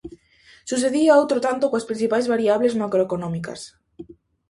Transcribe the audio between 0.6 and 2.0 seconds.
Sucedía outro tanto coas